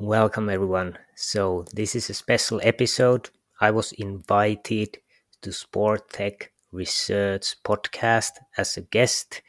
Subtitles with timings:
[0.00, 0.96] Welcome, everyone.
[1.16, 3.30] So, this is a special episode.
[3.60, 4.98] I was invited
[5.42, 9.42] to Sport Tech Research podcast as a guest,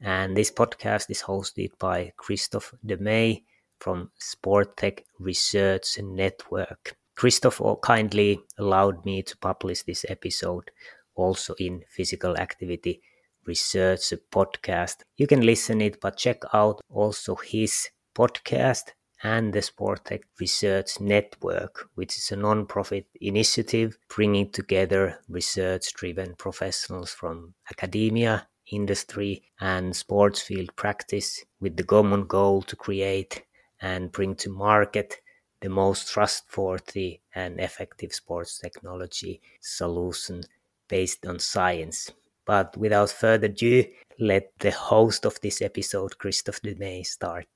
[0.00, 3.44] and this podcast is hosted by Christophe Demey
[3.78, 6.96] from Sport Tech Research Network.
[7.14, 10.72] Christophe oh, kindly allowed me to publish this episode
[11.14, 13.00] also in Physical Activity
[13.46, 15.04] Research podcast.
[15.16, 21.88] You can listen it, but check out also his podcast and the Sporttech Research Network,
[21.94, 30.74] which is a non-profit initiative bringing together research-driven professionals from academia, industry, and sports field
[30.76, 33.44] practice with the common goal to create
[33.80, 35.16] and bring to market
[35.60, 40.42] the most trustworthy and effective sports technology solution
[40.88, 42.10] based on science.
[42.44, 43.84] But without further ado,
[44.18, 47.46] let the host of this episode, Christophe Demey, start.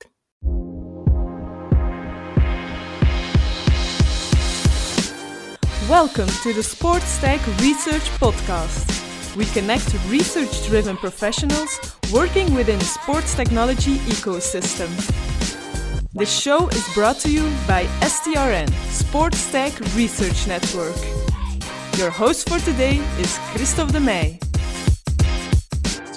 [5.89, 9.37] Welcome to the Sports Tech Research Podcast.
[9.37, 11.79] We connect research driven professionals
[12.11, 14.89] working within the sports technology ecosystem.
[16.13, 20.97] The show is brought to you by STRN, Sports Tech Research Network.
[21.97, 24.41] Your host for today is Christophe Demey.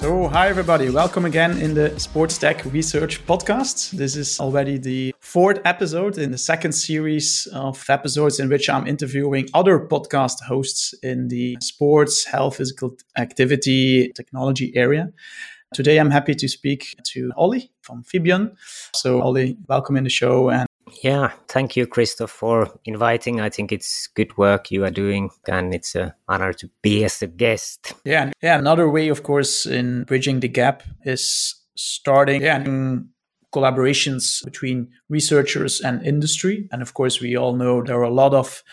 [0.01, 3.91] So, hi everybody, welcome again in the Sports Tech Research Podcast.
[3.91, 8.87] This is already the fourth episode in the second series of episodes in which I'm
[8.87, 15.13] interviewing other podcast hosts in the sports, health, physical activity, technology area.
[15.75, 18.55] Today, I'm happy to speak to Olli from Fibion.
[18.95, 20.67] So, Olli, welcome in the show and
[21.03, 23.39] yeah, thank you, Christophe, for inviting.
[23.39, 27.21] I think it's good work you are doing, and it's an honor to be as
[27.21, 27.93] a guest.
[28.03, 28.57] Yeah, yeah.
[28.57, 32.63] Another way, of course, in bridging the gap is starting yeah,
[33.53, 36.67] collaborations between researchers and industry.
[36.71, 38.63] And of course, we all know there are a lot of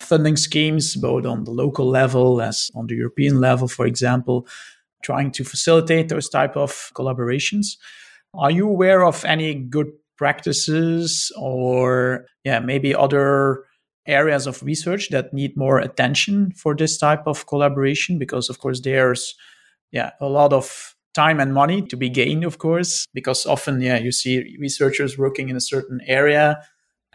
[0.00, 4.46] funding schemes, both on the local level as on the European level, for example,
[5.02, 7.76] trying to facilitate those type of collaborations.
[8.34, 13.64] Are you aware of any good practices or yeah maybe other
[14.06, 18.18] areas of research that need more attention for this type of collaboration?
[18.18, 19.34] Because of course there's
[19.92, 23.98] yeah a lot of time and money to be gained of course because often yeah
[23.98, 26.60] you see researchers working in a certain area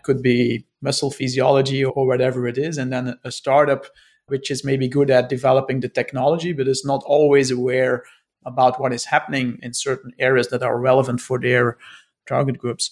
[0.02, 3.86] could be muscle physiology or whatever it is and then a startup
[4.26, 8.04] which is maybe good at developing the technology but is not always aware
[8.44, 11.78] about what is happening in certain areas that are relevant for their
[12.28, 12.90] target groups.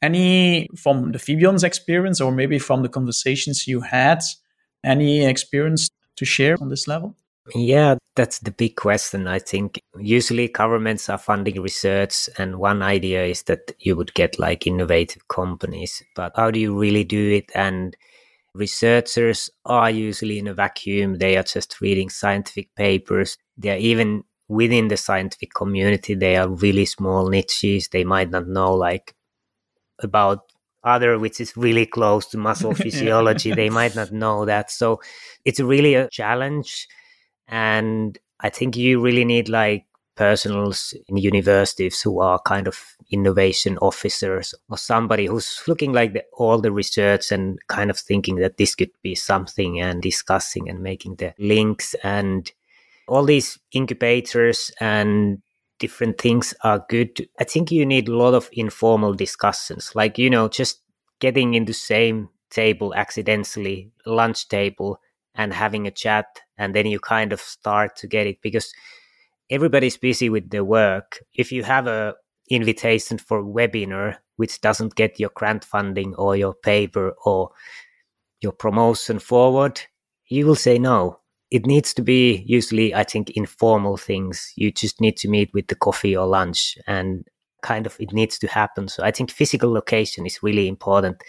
[0.00, 4.20] Any from the Fibion's experience, or maybe from the conversations you had,
[4.84, 7.16] any experience to share on this level?
[7.54, 9.26] Yeah, that's the big question.
[9.26, 14.38] I think usually governments are funding research, and one idea is that you would get
[14.38, 16.02] like innovative companies.
[16.14, 17.50] But how do you really do it?
[17.54, 17.96] And
[18.54, 23.38] researchers are usually in a vacuum, they are just reading scientific papers.
[23.56, 27.88] They are even within the scientific community they are really small niches.
[27.88, 29.14] They might not know like
[30.02, 30.52] about
[30.84, 33.52] other which is really close to muscle physiology.
[33.52, 34.70] They might not know that.
[34.70, 35.00] So
[35.44, 36.88] it's really a challenge.
[37.46, 39.84] And i think you really need like
[40.18, 46.24] personals in universities who are kind of innovation officers or somebody who's looking like the,
[46.32, 50.82] all the research and kind of thinking that this could be something and discussing and
[50.82, 52.50] making the links and
[53.08, 55.38] all these incubators and
[55.78, 57.28] different things are good.
[57.40, 60.80] I think you need a lot of informal discussions, like, you know, just
[61.20, 65.00] getting in the same table accidentally, lunch table,
[65.34, 66.26] and having a chat.
[66.56, 68.72] And then you kind of start to get it because
[69.50, 71.24] everybody's busy with their work.
[71.34, 72.14] If you have a
[72.50, 77.50] invitation for a webinar which doesn't get your grant funding or your paper or
[78.40, 79.80] your promotion forward,
[80.28, 81.20] you will say no
[81.50, 84.52] it needs to be usually i think informal things.
[84.56, 87.26] You just need to meet with the coffee or lunch and
[87.62, 88.88] kind of it needs to happen.
[88.88, 91.22] So i think physical location is really important.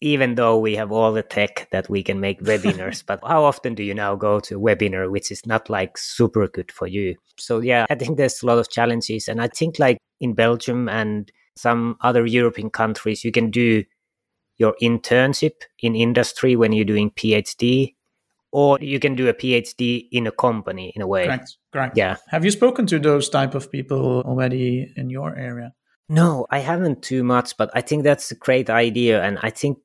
[0.00, 3.74] Even though we have all the tech that we can make webinars but how often
[3.74, 7.16] do you now go to a webinar which is not like super good for you?
[7.38, 10.88] So yeah i think there's a lot of challenges and i think like in belgium
[10.88, 13.84] and some other european countries you can do
[14.58, 17.93] your internship in industry when you're doing phd
[18.54, 21.24] or you can do a PhD in a company in a way.
[21.24, 21.56] Correct.
[21.72, 21.96] Correct.
[21.96, 22.18] Yeah.
[22.28, 25.72] Have you spoken to those type of people already in your area?
[26.08, 29.24] No, I haven't too much, but I think that's a great idea.
[29.24, 29.78] And I think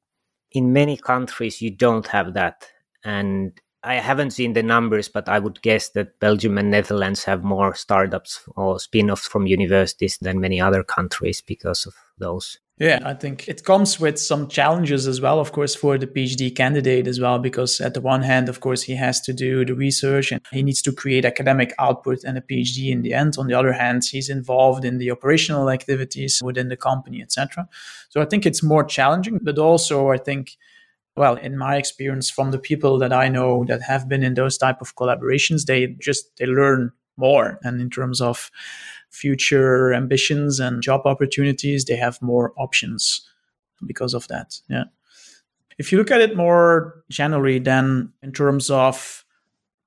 [0.51, 2.67] in many countries you don't have that.
[3.03, 7.43] And I haven't seen the numbers, but I would guess that Belgium and Netherlands have
[7.43, 12.59] more startups or spin offs from universities than many other countries because of those.
[12.79, 16.55] Yeah, I think it comes with some challenges as well, of course, for the PhD
[16.55, 19.75] candidate as well, because at the one hand, of course, he has to do the
[19.75, 23.35] research and he needs to create academic output and a PhD in the end.
[23.37, 27.67] On the other hand, he's involved in the operational activities within the company, etc.
[28.07, 30.55] So I think it's more challenging, but also I think
[31.17, 34.57] well in my experience from the people that i know that have been in those
[34.57, 38.49] type of collaborations they just they learn more and in terms of
[39.09, 43.27] future ambitions and job opportunities, they have more options
[43.85, 44.59] because of that.
[44.69, 44.85] Yeah.
[45.77, 49.23] If you look at it more generally, then in terms of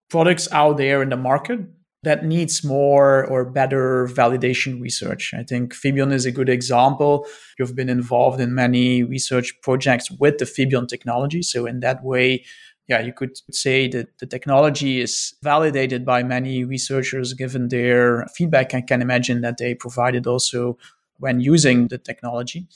[0.09, 1.61] products out there in the market
[2.03, 5.33] that needs more or better validation research.
[5.35, 7.27] I think Fibion is a good example.
[7.59, 11.43] You've been involved in many research projects with the Fibion technology.
[11.43, 12.45] So in that way,
[12.89, 18.75] yeah, you could say that the technology is validated by many researchers given their feedback.
[18.75, 20.79] I can imagine that they provided also
[21.19, 22.67] when using the technology.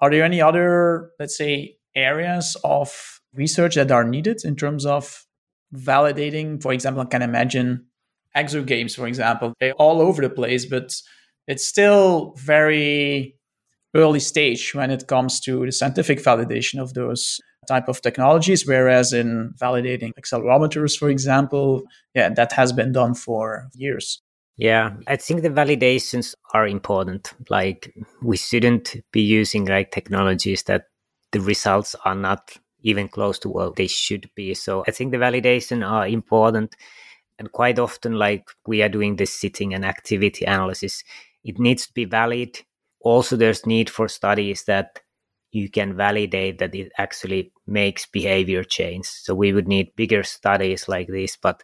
[0.00, 5.24] Are there any other, let's say, areas of research that are needed in terms of
[5.74, 6.62] validating?
[6.62, 7.86] For example, I can imagine
[8.36, 10.94] exo games, for example, they're all over the place, but
[11.46, 13.35] it's still very
[13.96, 18.66] early stage when it comes to the scientific validation of those type of technologies.
[18.66, 21.82] Whereas in validating accelerometers, for example,
[22.14, 24.22] yeah, that has been done for years.
[24.56, 27.34] Yeah, I think the validations are important.
[27.50, 30.84] Like we shouldn't be using like technologies that
[31.32, 34.54] the results are not even close to what they should be.
[34.54, 36.74] So I think the validation are important.
[37.38, 41.04] And quite often, like we are doing this sitting and activity analysis,
[41.44, 42.58] it needs to be valid.
[43.06, 44.98] Also, there's need for studies that
[45.52, 49.06] you can validate that it actually makes behavior change.
[49.06, 51.62] So we would need bigger studies like this, but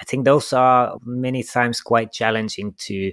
[0.00, 3.12] I think those are many times quite challenging to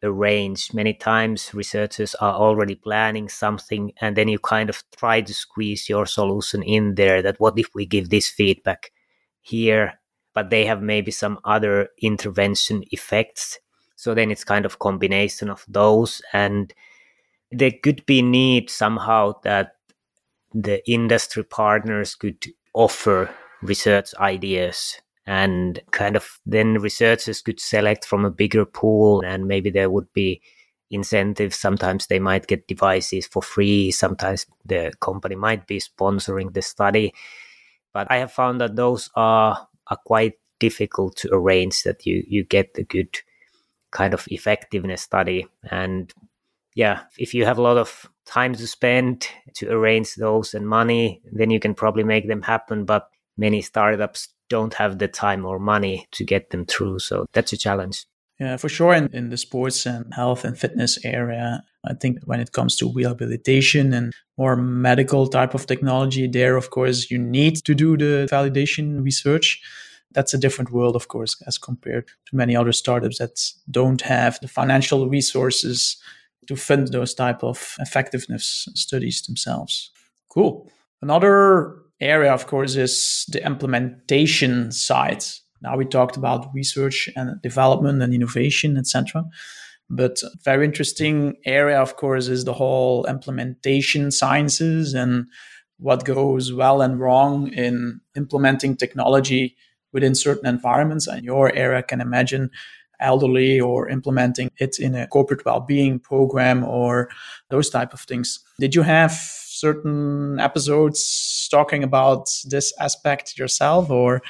[0.00, 0.72] arrange.
[0.72, 5.88] Many times researchers are already planning something and then you kind of try to squeeze
[5.88, 8.92] your solution in there that what if we give this feedback
[9.40, 9.94] here,
[10.34, 13.58] but they have maybe some other intervention effects.
[13.96, 16.72] So then it's kind of combination of those and
[17.52, 19.76] there could be need somehow that
[20.54, 23.30] the industry partners could offer
[23.62, 29.70] research ideas and kind of then researchers could select from a bigger pool and maybe
[29.70, 30.40] there would be
[30.90, 31.56] incentives.
[31.56, 33.90] Sometimes they might get devices for free.
[33.90, 37.14] Sometimes the company might be sponsoring the study.
[37.92, 42.44] But i have found that those are are quite difficult to arrange that you you
[42.44, 43.18] get a good
[43.90, 45.46] kind of effectiveness study.
[45.70, 46.12] And
[46.74, 51.20] yeah, if you have a lot of time to spend to arrange those and money,
[51.32, 52.84] then you can probably make them happen.
[52.84, 56.98] But many startups don't have the time or money to get them through.
[57.00, 58.06] So that's a challenge.
[58.38, 58.92] Yeah, for sure.
[58.92, 62.92] In, in the sports and health and fitness area, I think when it comes to
[62.92, 68.26] rehabilitation and more medical type of technology, there, of course, you need to do the
[68.30, 69.62] validation research.
[70.10, 73.40] That's a different world, of course, as compared to many other startups that
[73.70, 75.96] don't have the financial resources
[76.48, 79.90] to fund those type of effectiveness studies themselves.
[80.28, 80.70] Cool.
[81.00, 85.24] Another area, of course, is the implementation side.
[85.60, 89.24] Now we talked about research and development and innovation, etc.
[89.88, 95.26] But very interesting area, of course, is the whole implementation sciences and
[95.78, 99.56] what goes well and wrong in implementing technology
[99.92, 101.06] within certain environments.
[101.06, 102.50] And your area can imagine
[103.02, 107.08] elderly or implementing it in a corporate well-being program or
[107.50, 108.40] those type of things.
[108.58, 114.22] Did you have certain episodes talking about this aspect yourself or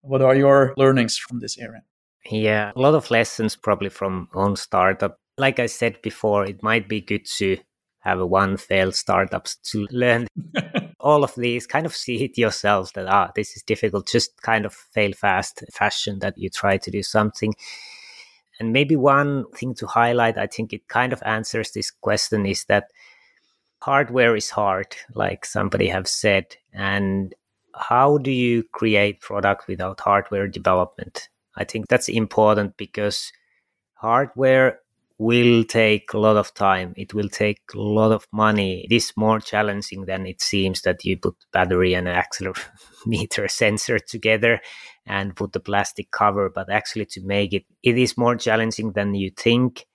[0.00, 1.82] what are your learnings from this area?
[2.30, 5.18] Yeah a lot of lessons probably from own startup.
[5.36, 7.58] Like i said before it might be good to
[8.00, 10.26] have a one failed startups to learn.
[11.00, 14.08] All of these kind of see it yourselves that ah this is difficult.
[14.08, 17.54] Just kind of fail fast fashion that you try to do something
[18.58, 22.64] and maybe one thing to highlight, I think it kind of answers this question is
[22.64, 22.90] that
[23.80, 26.56] hardware is hard, like somebody have said.
[26.72, 27.34] And
[27.74, 31.28] how do you create product without hardware development?
[31.56, 33.32] I think that's important because
[33.94, 34.80] hardware
[35.18, 36.94] will take a lot of time.
[36.96, 38.84] It will take a lot of money.
[38.84, 43.98] It is more challenging than it seems that you put battery and an accelerometer sensor
[43.98, 44.60] together
[45.08, 49.14] and put the plastic cover, but actually to make it, it is more challenging than
[49.14, 49.86] you think.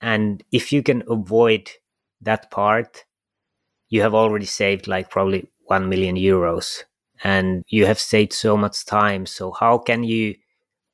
[0.00, 1.70] And if you can avoid
[2.22, 3.04] that part,
[3.88, 6.84] you have already saved like probably 1 million euros
[7.24, 9.26] and you have saved so much time.
[9.26, 10.36] So how can you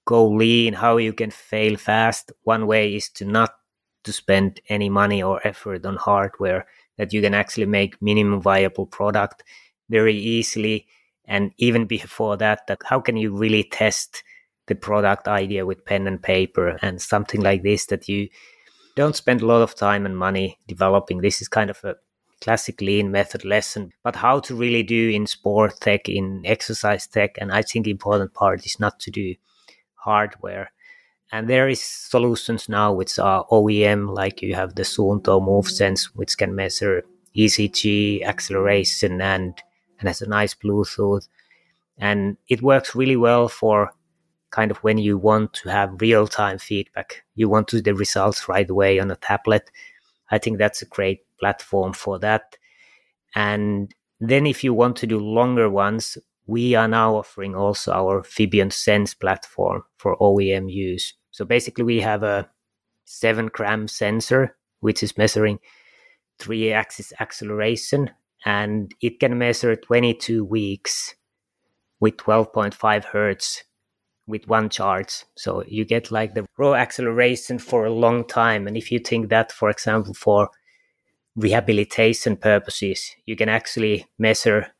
[0.06, 0.73] go lean?
[0.73, 2.33] How you can fail fast?
[2.45, 3.52] One way is to not
[4.04, 6.66] to spend any money or effort on hardware
[6.97, 9.45] that you can actually make minimum viable product
[9.90, 10.87] very easily
[11.26, 14.23] and even before that that how can you really test
[14.66, 18.28] the product idea with pen and paper and something like this that you
[18.97, 21.21] don't spend a lot of time and money developing?
[21.21, 21.97] This is kind of a
[22.40, 23.92] classic lean method lesson.
[24.02, 27.90] But how to really do in sport tech in exercise tech and i think the
[27.90, 29.35] important part is not to do
[30.06, 30.71] hardware.
[31.33, 36.04] And there is solutions now which are uh, OEM, like you have the Suunto MoveSense,
[36.14, 37.02] which can measure
[37.37, 39.61] ECG, acceleration, and
[39.99, 41.29] and has a nice Bluetooth.
[41.99, 43.93] And it works really well for
[44.50, 47.25] kind of when you want to have real time feedback.
[47.35, 49.71] You want to the results right away on a tablet.
[50.31, 52.57] I think that's a great platform for that.
[53.35, 58.23] And then if you want to do longer ones, we are now offering also our
[58.23, 61.12] Fibion Sense platform for OEM use.
[61.33, 62.49] So basically, we have a
[63.05, 65.59] seven gram sensor, which is measuring
[66.38, 68.11] three axis acceleration,
[68.47, 71.15] and it can measure 22 weeks
[72.00, 73.65] with 12.5 hertz
[74.26, 75.25] with one charge.
[75.37, 78.67] So you get like the raw acceleration for a long time.
[78.67, 80.49] And if you think that, for example, for
[81.37, 84.73] rehabilitation purposes, you can actually measure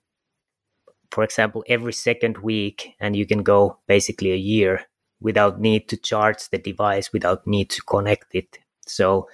[1.11, 4.83] for example, every second week, and you can go basically a year
[5.21, 8.59] without need to charge the device, without need to connect it.
[8.87, 9.29] So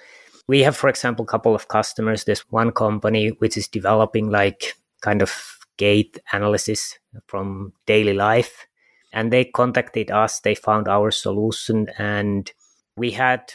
[0.47, 2.23] we have, for example, a couple of customers.
[2.23, 8.67] There's one company which is developing like kind of gait analysis from daily life.
[9.11, 12.51] And they contacted us, they found our solution, and
[12.97, 13.53] we had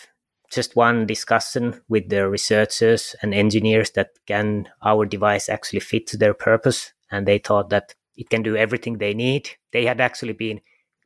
[0.52, 6.16] just one discussion with the researchers and engineers that can our device actually fit to
[6.16, 6.92] their purpose.
[7.10, 9.50] And they thought that it can do everything they need.
[9.72, 10.60] They had actually been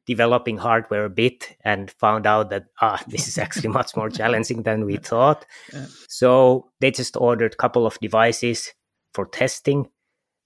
[0.06, 4.62] developing hardware a bit and found out that ah this is actually much more challenging
[4.62, 5.46] than we thought.
[5.72, 5.86] Yeah.
[6.08, 8.72] so they just ordered a couple of devices
[9.14, 9.88] for testing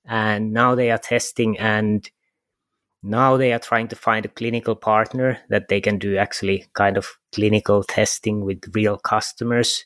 [0.04, 2.10] and now they are testing and
[3.02, 6.96] now they are trying to find a clinical partner that they can do actually kind
[6.96, 9.84] of clinical testing with real customers.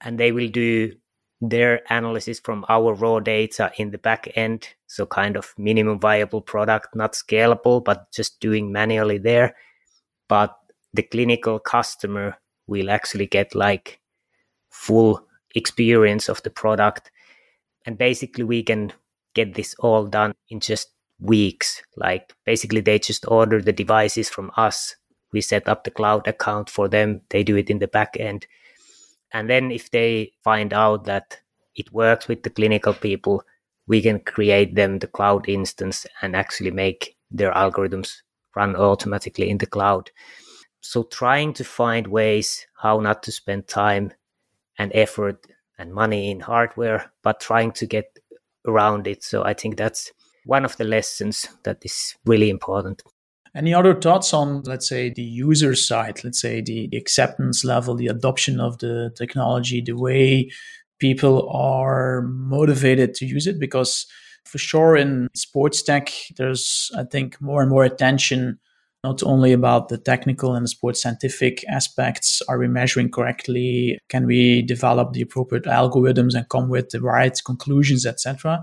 [0.00, 0.92] And they will do
[1.40, 4.68] their analysis from our raw data in the back end.
[4.86, 9.54] So, kind of minimum viable product, not scalable, but just doing manually there.
[10.28, 10.56] But
[10.92, 14.00] the clinical customer will actually get like
[14.68, 17.10] full experience of the product.
[17.86, 18.92] And basically, we can
[19.34, 21.82] get this all done in just weeks.
[21.96, 24.96] Like, basically, they just order the devices from us.
[25.32, 28.46] We set up the cloud account for them, they do it in the back end
[29.32, 31.40] and then if they find out that
[31.74, 33.42] it works with the clinical people,
[33.86, 38.16] we can create them the cloud instance and actually make their algorithms
[38.56, 40.10] run automatically in the cloud.
[40.80, 44.12] So trying to find ways how not to spend time
[44.78, 45.46] and effort
[45.78, 48.18] and money in hardware, but trying to get
[48.66, 49.22] around it.
[49.22, 50.12] So I think that's
[50.44, 53.02] one of the lessons that is really important.
[53.54, 57.96] Any other thoughts on, let's say, the user side, let's say the, the acceptance level,
[57.96, 60.50] the adoption of the technology, the way
[60.98, 63.58] people are motivated to use it?
[63.58, 64.06] Because
[64.44, 68.58] for sure in sports tech, there's, I think, more and more attention
[69.02, 74.26] not only about the technical and the sports scientific aspects are we measuring correctly can
[74.26, 78.62] we develop the appropriate algorithms and come with the right conclusions etc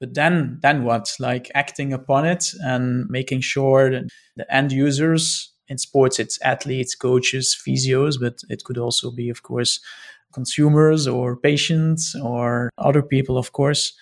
[0.00, 1.14] but then then what?
[1.18, 6.94] Like acting upon it and making sure that the end users in sports it's athletes
[6.94, 9.80] coaches physios but it could also be of course
[10.32, 13.94] consumers or patients or other people of course.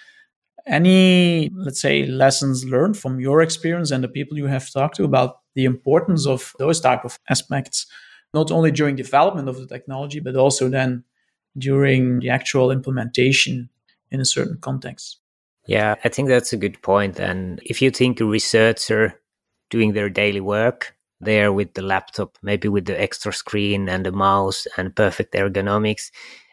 [0.66, 5.04] Any let's say lessons learned from your experience and the people you have talked to
[5.04, 7.86] about the importance of those type of aspects
[8.32, 11.04] not only during development of the technology but also then
[11.56, 13.68] during the actual implementation
[14.10, 15.20] in a certain context
[15.66, 17.18] yeah, I think that's a good point.
[17.18, 19.20] And if you think a researcher
[19.70, 24.12] doing their daily work there with the laptop, maybe with the extra screen and the
[24.12, 26.10] mouse and perfect ergonomics,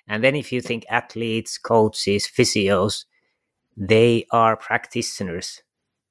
[0.07, 3.05] and then if you think athletes, coaches, physios,
[3.77, 5.61] they are practitioners.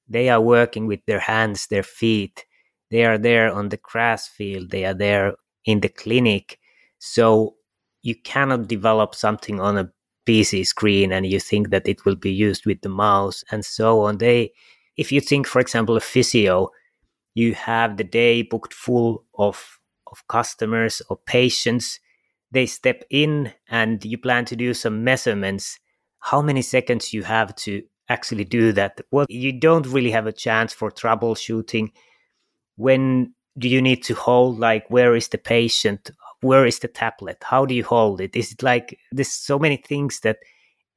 [0.08, 2.44] They are working with their hands, their feet.
[2.90, 4.70] They are there on the grass field.
[4.70, 6.58] They are there in the clinic.
[6.98, 7.56] So
[8.02, 9.92] you cannot develop something on a
[10.26, 14.02] PC screen and you think that it will be used with the mouse and so
[14.02, 14.18] on.
[14.18, 14.52] They,
[14.96, 16.70] if you think, for example, a physio,
[17.34, 19.78] you have the day booked full of
[20.10, 22.00] of customers or patients.
[22.50, 25.78] They step in and you plan to do some measurements.
[26.18, 29.00] How many seconds you have to actually do that?
[29.12, 31.92] Well, you don't really have a chance for troubleshooting.
[32.76, 36.10] When do you need to hold like where is the patient
[36.42, 39.76] where is the tablet how do you hold it is it like there's so many
[39.76, 40.38] things that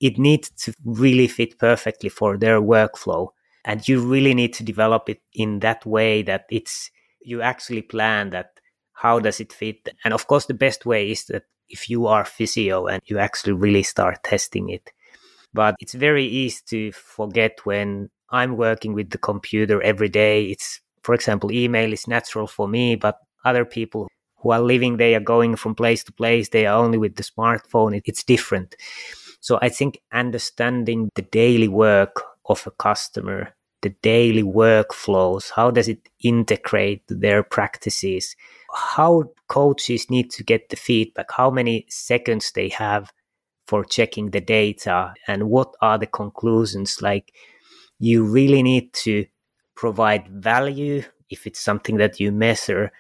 [0.04, 3.30] it needs to really fit perfectly for their workflow.
[3.64, 8.32] And you really need to develop it in that way that it's, you actually plan
[8.32, 8.60] that
[8.92, 9.88] how does it fit?
[10.04, 13.54] And of course, the best way is that if you are physio and you actually
[13.54, 14.92] really start testing it.
[15.54, 20.48] But it's very easy to forget when I'm working with the computer every day.
[20.48, 24.10] It's, for example, email is natural for me, but other people
[24.44, 27.24] who are living, they are going from place to place, they are only with the
[27.24, 28.00] smartphone.
[28.06, 28.76] It's different.
[29.40, 35.88] So I think understanding the daily work of a customer, the daily workflows, how does
[35.88, 38.36] it integrate their practices,
[38.74, 43.12] how coaches need to get the feedback, how many seconds they have
[43.66, 47.02] for checking the data, and what are the conclusions.
[47.02, 47.34] Like,
[48.00, 49.26] you really need to
[49.76, 52.92] provide value if it's something that you measure,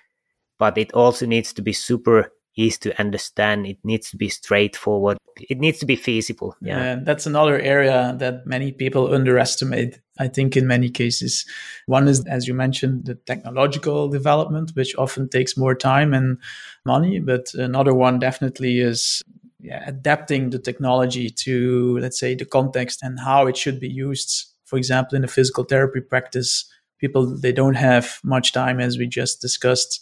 [0.63, 3.67] but it also needs to be super easy to understand.
[3.67, 5.17] It needs to be straightforward.
[5.49, 6.55] It needs to be feasible.
[6.61, 6.77] Yeah.
[6.77, 6.99] yeah.
[7.03, 9.99] that's another area that many people underestimate.
[10.19, 11.45] I think in many cases,
[11.87, 16.37] one is, as you mentioned, the technological development, which often takes more time and
[16.85, 17.19] money.
[17.19, 19.21] But another one definitely is
[19.59, 24.45] yeah, adapting the technology to, let's say, the context and how it should be used.
[24.63, 29.07] For example, in a physical therapy practice, people they don't have much time, as we
[29.07, 29.99] just discussed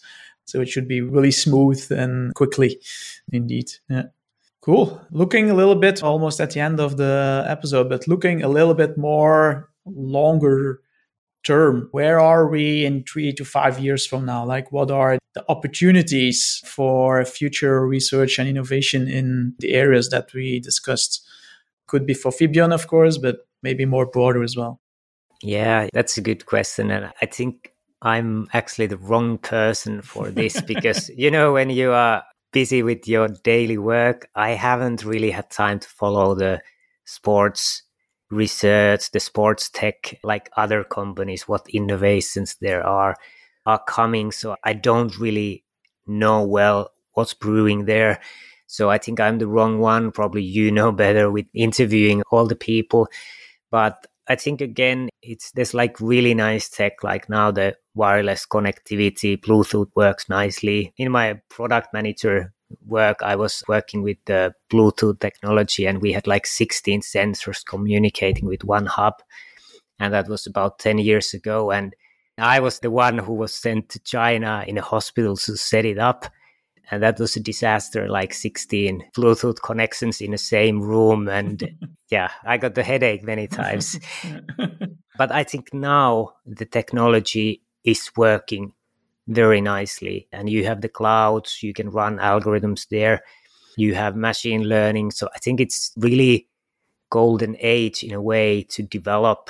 [0.52, 2.78] so it should be really smooth and quickly,
[3.32, 3.72] indeed.
[3.90, 4.08] Yeah.
[4.60, 5.02] Cool.
[5.12, 8.74] Looking a little bit almost at the end of the episode, but looking a little
[8.74, 10.82] bit more longer
[11.44, 11.88] term.
[11.92, 14.46] Where are we in three to five years from now?
[14.46, 20.60] Like, what are the opportunities for future research and innovation in the areas that we
[20.60, 21.26] discussed?
[21.88, 24.82] Could be for Fibion, of course, but maybe more broader as well.
[25.42, 26.92] Yeah, that's a good question.
[26.92, 27.71] And I think
[28.02, 33.08] I'm actually the wrong person for this because, you know, when you are busy with
[33.08, 36.62] your daily work, I haven't really had time to follow the
[37.06, 37.84] sports
[38.30, 43.16] research, the sports tech, like other companies, what innovations there are
[43.66, 44.32] are coming.
[44.32, 45.64] So I don't really
[46.08, 48.20] know well what's brewing there.
[48.66, 50.12] So I think I'm the wrong one.
[50.12, 53.08] Probably you know better with interviewing all the people.
[53.70, 57.04] But I think again, it's there's like really nice tech.
[57.04, 60.94] Like now the wireless connectivity, Bluetooth works nicely.
[60.98, 62.54] In my product manager
[62.86, 68.46] work, I was working with the Bluetooth technology, and we had like 16 sensors communicating
[68.48, 69.16] with one hub,
[70.00, 71.72] and that was about 10 years ago.
[71.72, 71.96] And
[72.38, 75.98] I was the one who was sent to China in a hospital to set it
[75.98, 76.26] up
[76.90, 81.70] and that was a disaster like 16 bluetooth connections in the same room and
[82.10, 84.00] yeah i got the headache many times.
[85.18, 88.74] But i think now the technology is working
[89.28, 93.22] very nicely and you have the clouds you can run algorithms there
[93.78, 95.12] you have machine learning.
[95.12, 96.48] So i think it's really
[97.12, 99.50] golden age in a way to develop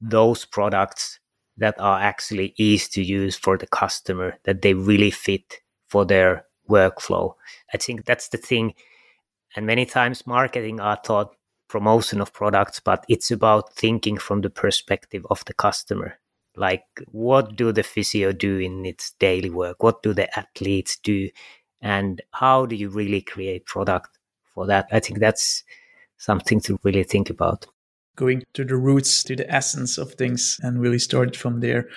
[0.00, 1.18] those products
[1.56, 6.44] that are actually easy to use for the customer that they really fit for their
[6.68, 7.34] workflow.
[7.72, 8.74] I think that's the thing.
[9.54, 11.36] And many times marketing are taught
[11.68, 16.18] promotion of products, but it's about thinking from the perspective of the customer.
[16.56, 19.82] Like, what do the physio do in its daily work?
[19.82, 21.28] What do the athletes do?
[21.82, 24.18] And how do you really create product
[24.54, 24.88] for that?
[24.90, 25.64] I think that's
[26.16, 27.66] something to really think about.
[28.16, 31.88] Going to the roots, to the essence of things, and really start from there.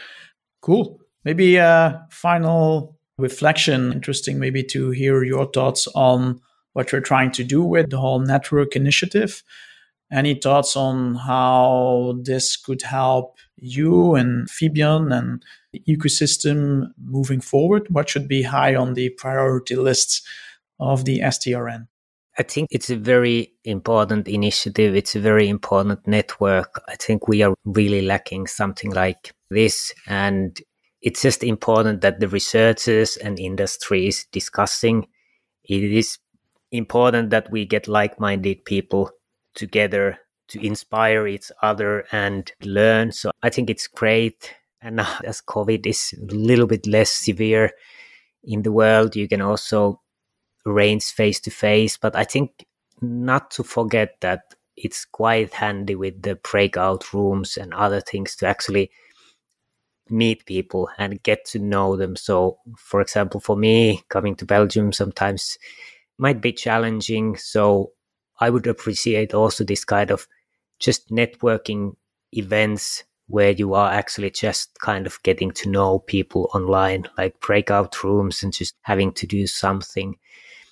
[0.61, 0.99] Cool.
[1.23, 3.91] Maybe a final reflection.
[3.93, 6.41] Interesting, maybe to hear your thoughts on
[6.73, 9.43] what you're trying to do with the whole network initiative.
[10.11, 17.87] Any thoughts on how this could help you and Fibion and the ecosystem moving forward?
[17.89, 20.21] What should be high on the priority lists
[20.79, 21.87] of the STRN?
[22.39, 24.95] I think it's a very important initiative.
[24.95, 26.81] It's a very important network.
[26.87, 29.91] I think we are really lacking something like this.
[30.07, 30.57] And
[31.01, 35.07] it's just important that the researchers and industries discussing.
[35.63, 36.17] It is
[36.71, 39.11] important that we get like-minded people
[39.55, 43.11] together to inspire each other and learn.
[43.11, 44.55] So i think it's great.
[44.81, 47.71] And as covid is a little bit less severe
[48.43, 50.01] in the world you can also
[50.65, 52.65] arrange face to face but i think
[53.01, 58.47] not to forget that it's quite handy with the breakout rooms and other things to
[58.47, 58.89] actually
[60.11, 62.15] meet people and get to know them.
[62.15, 65.57] So, for example, for me, coming to Belgium sometimes
[66.17, 67.35] might be challenging.
[67.37, 67.91] So,
[68.39, 70.27] I would appreciate also this kind of
[70.79, 71.95] just networking
[72.31, 78.03] events where you are actually just kind of getting to know people online, like breakout
[78.03, 80.15] rooms and just having to do something.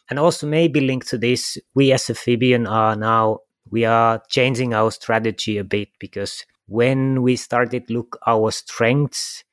[0.09, 4.73] And also, maybe linked to this, we as a Fibion are now we are changing
[4.73, 9.43] our strategy a bit because when we started look our strengths,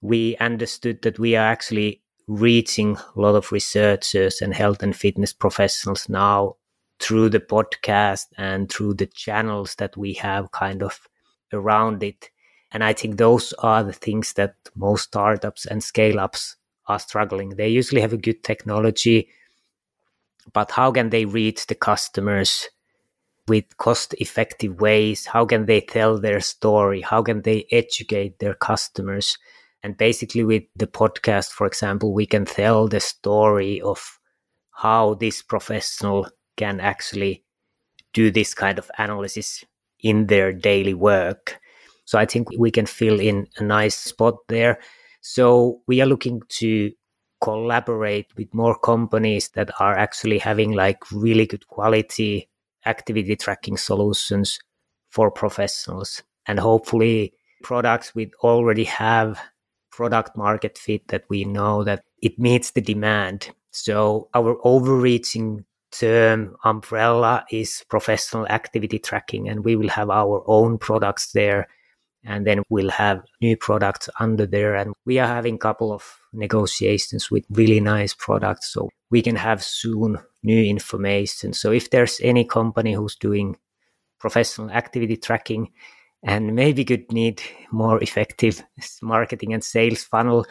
[0.00, 5.32] we understood that we are actually reaching a lot of researchers and health and fitness
[5.32, 6.56] professionals now
[6.98, 11.08] through the podcast and through the channels that we have kind of
[11.52, 12.30] around it.
[12.72, 17.50] And I think those are the things that most startups and scale ups are struggling.
[17.50, 19.28] They usually have a good technology,
[20.52, 22.68] but how can they reach the customers
[23.50, 25.26] with cost effective ways?
[25.26, 27.00] How can they tell their story?
[27.00, 29.36] How can they educate their customers?
[29.82, 34.20] And basically, with the podcast, for example, we can tell the story of
[34.70, 37.42] how this professional can actually
[38.12, 39.64] do this kind of analysis
[39.98, 41.58] in their daily work.
[42.04, 44.78] So I think we can fill in a nice spot there.
[45.22, 46.92] So we are looking to
[47.40, 52.49] collaborate with more companies that are actually having like really good quality
[52.86, 54.58] activity tracking solutions
[55.10, 56.22] for professionals.
[56.46, 59.40] And hopefully products we already have
[59.90, 63.50] product market fit that we know that it meets the demand.
[63.70, 70.78] So our overreaching term umbrella is professional activity tracking and we will have our own
[70.78, 71.68] products there
[72.24, 74.74] and then we'll have new products under there.
[74.74, 79.36] And we are having a couple of negotiations with really nice products so we can
[79.36, 83.56] have soon new information so if there's any company who's doing
[84.18, 85.70] professional activity tracking
[86.22, 88.62] and maybe could need more effective
[89.02, 90.46] marketing and sales funnel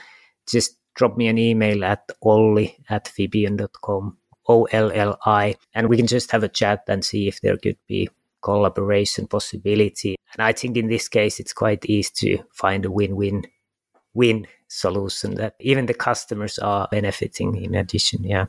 [0.48, 6.44] just drop me an email at olli at fibion.com o-l-l-i and we can just have
[6.44, 8.10] a chat and see if there could be
[8.42, 10.16] collaboration possibility.
[10.34, 13.46] And I think in this case, it's quite easy to find a win-win
[14.14, 18.24] win solution that even the customers are benefiting in addition.
[18.24, 18.48] Yeah.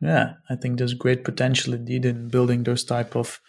[0.00, 3.40] Yeah, I think there's great potential indeed in building those type of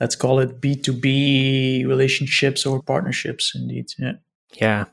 [0.00, 3.86] let's call it B2B relationships or partnerships indeed.
[3.98, 4.12] Yeah.
[4.54, 4.84] Yeah.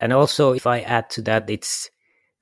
[0.00, 1.90] And also if I add to that, it's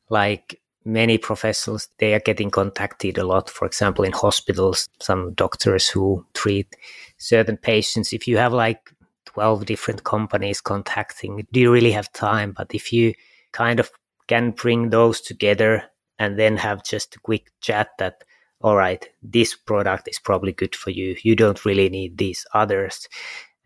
[0.08, 5.88] like many professionals they are getting contacted a lot for example in hospitals some doctors
[5.88, 6.76] who treat
[7.16, 8.90] certain patients if you have like
[9.24, 13.14] 12 different companies contacting do you really have time but if you
[13.52, 13.90] kind of
[14.28, 15.82] can bring those together
[16.18, 18.24] and then have just a quick chat that
[18.60, 23.08] all right this product is probably good for you you don't really need these others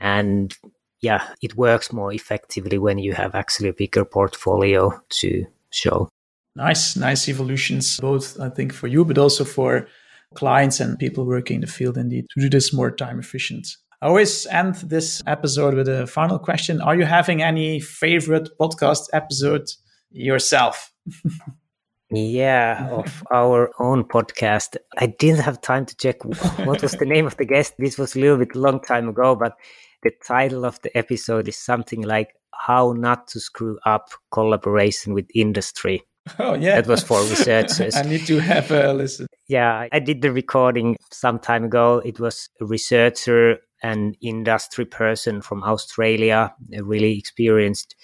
[0.00, 0.56] and
[1.00, 6.08] yeah it works more effectively when you have actually a bigger portfolio to show
[6.58, 9.88] nice, nice evolutions, both I think for you, but also for
[10.34, 13.66] clients and people working in the field indeed to do this more time efficient.
[14.02, 16.80] I always end this episode with a final question.
[16.80, 19.68] Are you having any favorite podcast episode
[20.10, 20.92] yourself?
[22.10, 24.76] yeah, of our own podcast.
[24.96, 26.24] I didn't have time to check
[26.64, 27.74] what was the name of the guest.
[27.78, 29.56] This was a little bit long time ago, but
[30.02, 35.26] the title of the episode is something like how not to screw up collaboration with
[35.34, 36.02] industry.
[36.38, 37.96] Oh yeah, that was for researchers.
[37.96, 39.26] I need to have a listen.
[39.48, 42.02] Yeah, I did the recording some time ago.
[42.04, 47.94] It was a researcher and industry person from Australia, a really experienced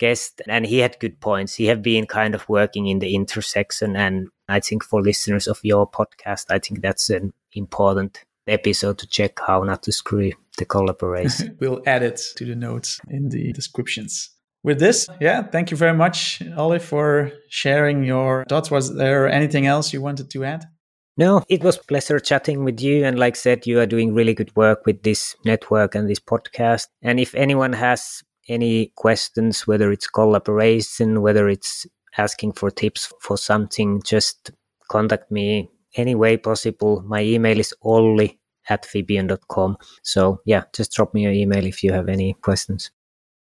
[0.00, 1.54] guest, and he had good points.
[1.54, 5.60] He had been kind of working in the intersection, and I think for listeners of
[5.62, 10.64] your podcast, I think that's an important episode to check how not to screw the
[10.64, 11.56] collaboration.
[11.60, 14.30] we'll add it to the notes in the descriptions
[14.62, 18.70] with this, yeah, thank you very much, Olli, for sharing your thoughts.
[18.70, 20.66] Was there anything else you wanted to add?
[21.16, 23.04] No, it was pleasure chatting with you.
[23.04, 26.20] And like I said, you are doing really good work with this network and this
[26.20, 26.88] podcast.
[27.02, 31.86] And if anyone has any questions, whether it's collaboration, whether it's
[32.18, 34.50] asking for tips for something, just
[34.88, 37.02] contact me any way possible.
[37.06, 39.76] My email is olli at fibion.com.
[40.02, 42.90] So yeah, just drop me an email if you have any questions.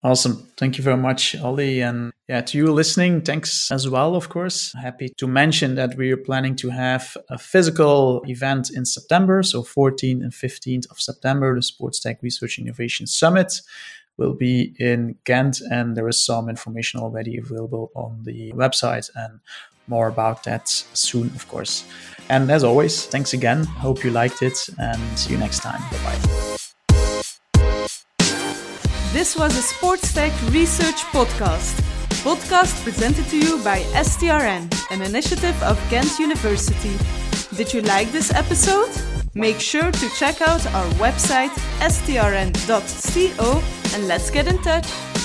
[0.03, 0.47] Awesome.
[0.57, 1.81] Thank you very much, Olli.
[1.81, 4.73] And yeah, to you listening, thanks as well, of course.
[4.81, 9.43] Happy to mention that we are planning to have a physical event in September.
[9.43, 13.61] So 14th and 15th of September, the Sports Tech Research Innovation Summit
[14.17, 15.61] will be in Ghent.
[15.71, 19.41] And there is some information already available on the website and
[19.89, 21.85] more about that soon, of course.
[22.29, 23.65] And as always, thanks again.
[23.65, 25.81] Hope you liked it and see you next time.
[25.91, 26.57] Bye bye.
[29.13, 31.81] This was a Sports Tech Research Podcast.
[32.23, 36.97] Podcast presented to you by STRN, an initiative of Ghent University.
[37.57, 38.91] Did you like this episode?
[39.35, 43.63] Make sure to check out our website strn.co
[43.95, 45.16] and let's get in touch.